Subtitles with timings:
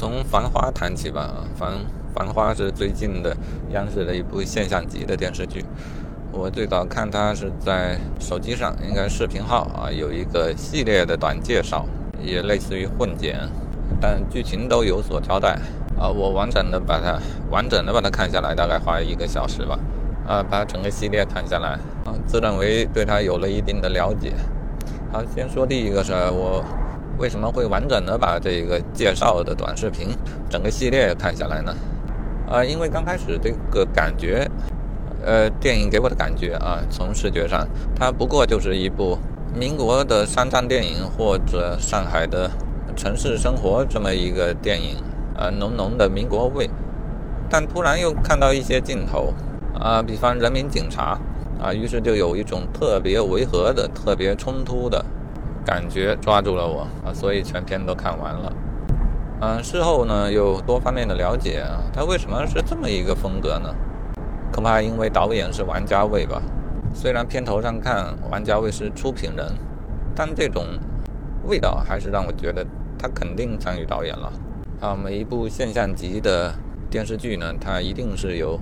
[0.00, 1.44] 从《繁花》谈起吧。
[1.58, 1.74] 《繁
[2.14, 3.36] 繁花》是最近的
[3.74, 5.62] 央视的一部现象级的电视剧。
[6.32, 11.84] 我最早看它是在手机上，应该视频号啊，有一个系列的短介绍，
[12.18, 13.38] 也类似于混剪，
[14.00, 15.58] 但剧情都有所交代
[15.98, 16.08] 啊。
[16.08, 17.20] 我完整的把它
[17.50, 19.78] 完整的把它看下来，大概花一个小时吧。
[20.26, 24.32] 啊，把整个系列看下来啊，自认为对它有了一定的了解。
[25.12, 26.64] 好，先说第一个是我
[27.20, 30.08] 为什么会完整的把这个介绍的短视频
[30.48, 31.76] 整个系列看下来呢？
[32.50, 34.50] 啊，因为刚开始这个感觉。
[35.22, 39.18] 呃，电影给我的感觉啊，从视觉上，它不过就是一部
[39.54, 42.50] 民国的商战电影或者上海的
[42.96, 44.96] 城市生活这么一个电影，
[45.36, 46.70] 啊，浓浓的民国味。
[47.50, 49.34] 但突然又看到一些镜头，
[49.78, 51.20] 啊，比方人民警察，
[51.60, 55.04] 啊，于是就有一种特别违和的、特别冲突的
[55.70, 58.52] 感觉抓住了我，啊，所以全片都看完了。
[59.40, 63.72] 嗯，事后呢，有多方面的了解啊，他为什么是这么一个风格呢？
[64.52, 66.42] 恐怕因为导演是王家卫吧，
[66.92, 69.46] 虽然片头上看王家卫是出品人，
[70.12, 70.64] 但这种
[71.46, 72.66] 味道还是让我觉得
[72.98, 74.32] 他肯定参与导演了。
[74.80, 76.52] 啊，每一部现象级的
[76.90, 78.58] 电视剧呢，它一定是有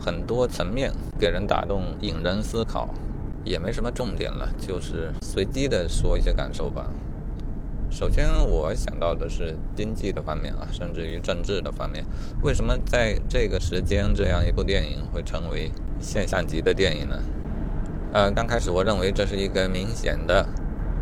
[0.00, 0.90] 很多层面
[1.20, 2.88] 给人打动、引人思考，
[3.48, 6.90] 也没什么重点了，就是随机的说一些感受吧。
[7.90, 12.04] 首先，我想到的是经济的方面啊，甚至于政治的方面。
[12.42, 17.18] 为什么在这个时间，这样一部电影会成为现象级的电影呢？
[18.12, 20.46] 呃，刚开始我认为这是一个明显的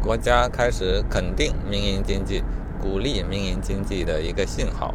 [0.00, 2.44] 国家开始肯定民营经济、
[2.80, 4.94] 鼓励民营经济的一个信号。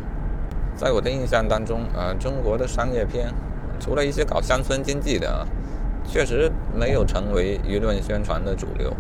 [0.78, 3.34] 在我的印象当中，呃，中国的商业片，
[3.82, 5.46] 除了一些搞乡村经济的啊，
[6.08, 8.94] 确实没有成为舆论宣传的主流。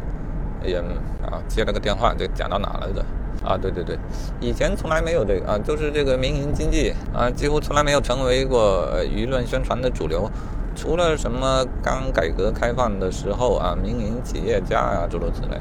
[0.63, 3.03] 也啊，接了个电话，这讲到哪来的？
[3.43, 3.97] 啊，对对对，
[4.39, 10.30] 以前从来没有这个啊，就是这个民营经济啊，几乎从来没有成为过舆论宣传的主流。
[10.75, 15.59] 除了什么刚改革开放的时候啊，民营企业家啊诸如此类，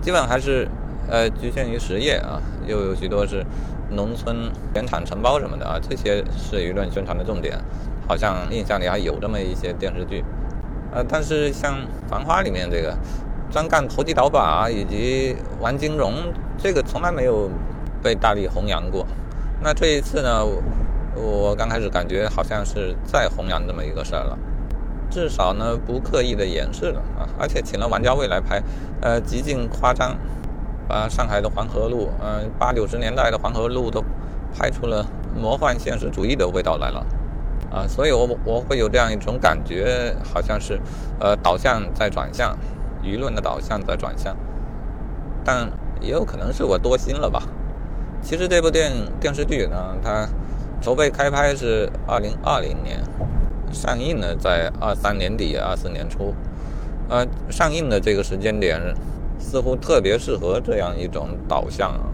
[0.00, 0.68] 基本还是
[1.10, 3.44] 呃局限于实业啊，又有许多是
[3.90, 4.36] 农村
[4.74, 7.58] 原产承包什么的啊，这些是舆论宣传的重点。
[8.08, 10.24] 好像印象里还有这么一些电视剧，
[10.96, 11.74] 呃，但是像
[12.08, 12.96] 《繁花》里面这个。
[13.48, 16.14] 专干投机倒把以及玩金融，
[16.58, 17.48] 这个从来没有
[18.02, 19.06] 被大力弘扬过。
[19.62, 20.44] 那这一次呢，
[21.14, 24.36] 我刚开始感觉好像是在弘扬这么一个事儿了，
[25.08, 28.60] 至少呢不刻意的掩饰了啊，而且请了王家卫来拍，
[29.00, 30.16] 呃，极尽夸张，
[30.88, 34.04] 把上海的黄河路，嗯，八九十年代的黄河路都
[34.52, 37.06] 拍出了魔幻现实主义的味道来了，
[37.70, 40.80] 啊，所以我我会有这样一种感觉，好像是，
[41.20, 42.56] 呃，导向在转向。
[43.04, 44.36] 舆论的导向在转向，
[45.44, 47.40] 但也有可能是我多心了吧。
[48.20, 50.28] 其实这部电影电视剧呢，它
[50.80, 53.00] 筹备开拍是二零二零年，
[53.70, 56.34] 上映呢在二三年底、二四年初。
[57.08, 58.80] 呃，上映的这个时间点
[59.38, 62.10] 似乎特别适合这样一种导向啊。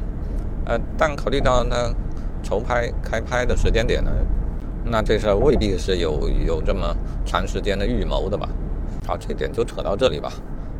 [0.66, 1.90] 呃，但考虑到它
[2.42, 4.10] 筹拍开拍的时间点呢，
[4.92, 6.94] 那这事儿未必是有有这么
[7.24, 8.46] 长时间的预谋的吧。
[9.06, 10.30] 好，这点就扯到这里吧。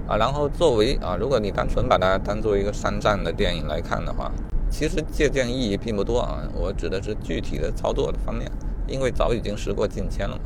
[0.07, 4.31] 啊，然后作为啊，如果你单纯把它当做一个商战的电影来看的话，
[4.71, 6.43] 其实借鉴意义并不多啊。
[6.53, 8.47] 我指的是具体的操作的方面，
[8.87, 10.43] 因为早已经时过境迁了嘛。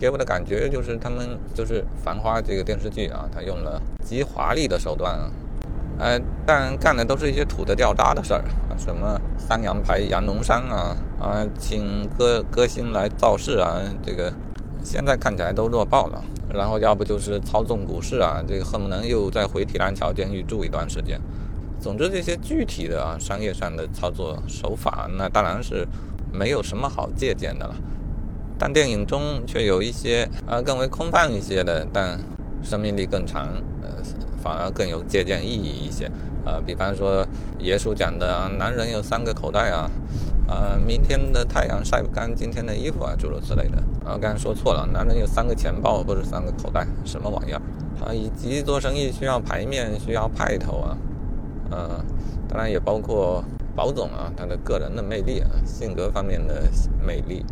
[0.00, 5.16] 给我的感觉就是他们就是《繁花》这个电视剧啊，它用了极华丽的手段，
[5.98, 14.32] 呃，但干的都是一些土的掉渣的事儿啊，什么三羊牌羊绒衫啊，啊，请歌歌星来造势啊，这个
[14.82, 16.22] 现在看起来都弱爆了。
[16.52, 21.20] 然后要不就是操纵股市啊，这个恨不能又再回提篮桥监狱住一段时间。
[21.80, 25.86] 总之这些具体的啊商业上的操作手法，那当然是
[26.32, 27.74] 没有什么好借鉴的了。
[28.56, 32.18] 但电影中却有一些啊更为空泛一些的，但
[32.64, 33.46] 生命力更长，
[33.82, 33.90] 呃，
[34.42, 36.10] 反而更有借鉴意义一些。
[36.44, 37.26] 呃，比方说
[37.60, 39.90] 耶稣讲的男人有三个口袋啊。
[40.46, 43.78] 呃，明天的太阳晒不干今天的衣服啊，诸如此类的。
[44.04, 47.62] 啊，刚才说错了，男人有三个钱包，不是三个口袋，什么玩意儿？
[48.04, 50.98] 啊，以及做生意需要牌面，需要派头啊。
[51.70, 52.04] 呃，
[52.46, 53.42] 当然也包括
[53.74, 56.64] 保总啊，他的个人的魅力啊，性格方面的
[57.02, 57.42] 魅力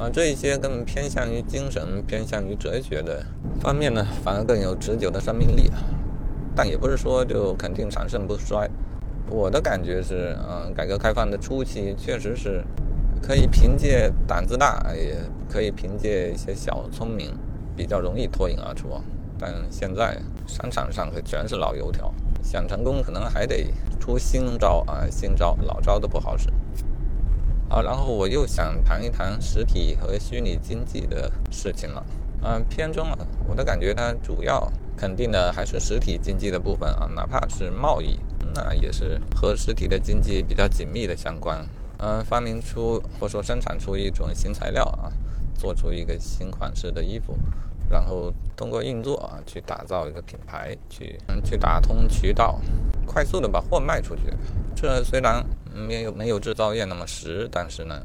[0.00, 3.22] 啊，这一些更偏向于精神、偏向于哲学的
[3.60, 5.70] 方面呢，反而更有持久的生命力。
[6.56, 8.66] 但也不是说就肯定长盛不衰。
[9.28, 12.64] 我的感觉是，嗯，改革开放的初期确实是
[13.20, 15.18] 可以凭借胆子大，也
[15.50, 17.34] 可以凭借一些小聪明，
[17.76, 18.88] 比较容易脱颖而出。
[19.38, 22.10] 但现在商场上可全是老油条，
[22.42, 23.66] 想成功可能还得
[24.00, 26.48] 出新招啊，新招，老招都不好使。
[27.70, 32.04] 好，然后我又想谈一谈实体和虚拟经济的事情了。
[32.42, 38.18] 嗯，片中啊，我的感觉它主要肯定的还是实体经济的部分啊，哪怕是贸易，
[38.52, 41.64] 那也是和实体的经济比较紧密的相关。
[41.98, 45.12] 嗯，发明出或说生产出一种新材料啊，
[45.54, 47.38] 做出一个新款式的衣服，
[47.88, 52.60] 然后通过运作啊，去打造一个品牌，去嗯去打通渠道，
[53.06, 54.22] 快速的把货卖出去。
[54.74, 55.44] 这虽然
[55.74, 58.02] 没有没有制造业那么实，但是呢。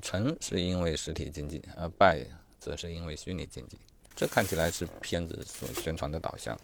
[0.00, 2.24] 成是因为实体经济，而败
[2.58, 3.78] 则是因为虚拟经济。
[4.14, 6.58] 这看起来是片子所宣传的导向。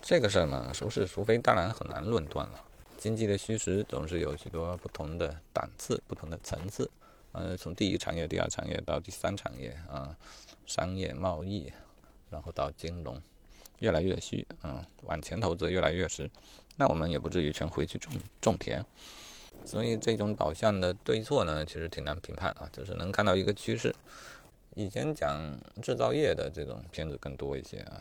[0.00, 2.64] 这个事儿呢，孰是孰非，当然很难论断了。
[2.96, 6.90] 经济的虚实总是有许多不同的档次、不同的层次。
[7.32, 10.16] 呃，从第一产业、第二产业到第三产业啊，
[10.64, 11.70] 商业贸易，
[12.30, 13.20] 然后到金融，
[13.80, 16.30] 越来越虚，嗯，往前投资越来越实。
[16.76, 18.84] 那我们也不至于全回去种种田。
[19.66, 23.92] 所以这种导向的对错呢，其实挺难评判啊，就是能看到一个趋势。
[24.76, 25.38] 以前讲
[25.82, 28.00] 制造业的这种片子更多一些啊，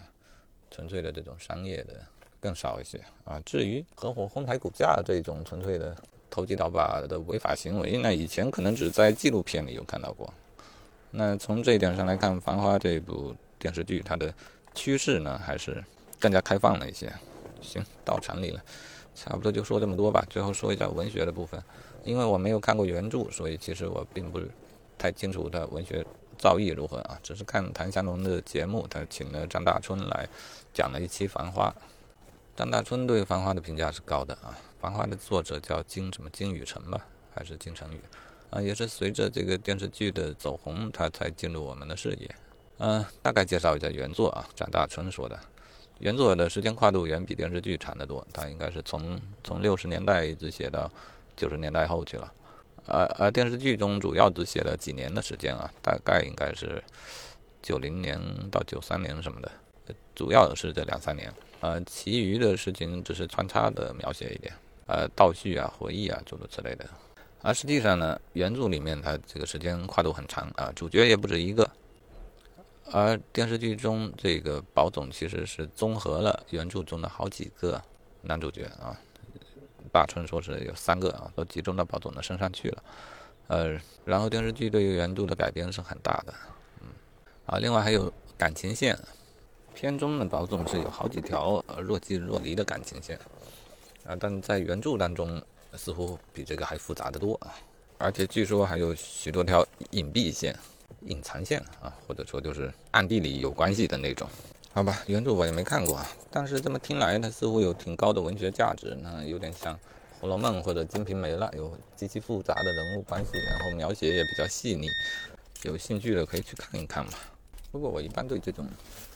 [0.70, 1.96] 纯粹的这种商业的
[2.40, 3.42] 更少一些啊。
[3.44, 5.96] 至于合伙哄抬股价这种纯粹的
[6.30, 10.32] 投机倒把的违法行为，那以前可能只在纪录片里有看到过。
[11.12, 14.34] 那从这一点上来看，《繁花》这部电视剧它的
[14.74, 15.84] 趋势呢，还是
[16.20, 17.12] 更加开放了一些。
[17.62, 18.62] 行，到场里了。
[19.16, 20.24] 差不多就说这么多吧。
[20.30, 21.60] 最后说一下文学的部分，
[22.04, 24.40] 因为我没有看过原著，所以其实我并不
[24.98, 26.06] 太清楚他文学
[26.38, 27.18] 造诣如何啊。
[27.24, 30.28] 只是看谭湘龙的节目，他请了张大春来
[30.74, 31.74] 讲了一期《繁花》。
[32.56, 38.00] 张大春对《繁花》的评价是高的啊，《繁花》的作者叫金什么金宇澄吧，还是金成宇
[38.50, 38.62] 啊？
[38.62, 42.36] 也是随着这个电视剧的走红，他才进入我们的视野。
[42.78, 45.40] 嗯，大概介绍一下原作啊，张大春说的。
[46.00, 50.92] 原作的时间跨度远比电视剧长得多，它应该是从从六十年代一直写到
[51.38, 52.32] 九十年代后去了，
[52.86, 56.84] 而而电视剧中主要只写了几年的时间啊，大概应该是
[57.62, 58.20] 九零年
[58.52, 59.50] 到九三年什么的，
[60.14, 64.54] 主要是这两三年，呃，其余的事情只是穿插的描写一点，
[64.88, 66.86] 呃，倒叙啊、回忆啊诸如此类的，
[67.42, 71.70] 而实际上呢，原著里面它这个时间跨度很长啊，主角也不止一个。
[72.96, 77.82] 而电视剧中，这个宝总其实是综合了原著中的好几个
[78.22, 78.96] 男主角啊。
[79.92, 82.84] 大春说是有三个啊，都集中到宝总的身上去了。
[83.48, 86.34] 呃，然后电视剧对于原著的改编是很大的，
[86.80, 86.88] 嗯，
[87.48, 88.98] 啊，另外还有感情线，
[89.74, 93.20] 片中的宝总是有好几条若即若离的感情线
[94.06, 95.44] 啊，但在原著当中
[95.74, 97.54] 似乎比这个还复杂的多啊，
[97.98, 100.58] 而且据说还有许多条隐蔽线。
[101.06, 104.28] 隐藏线啊，或者说就是暗地里有关系的那种，
[104.74, 109.76] 好吧，原著我也没看过啊，但是这么听来，它似乎有挺高的文学价值，那有点像
[110.20, 114.88] 《红楼梦》或者《金瓶梅》了，有极其复杂的人物关系，然后描写也比较细腻，
[115.64, 117.14] 有兴趣的可以去看一看嘛。
[117.72, 118.68] 不过我一般对这种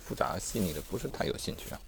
[0.04, 1.82] 复杂细腻的不是太有兴趣啊。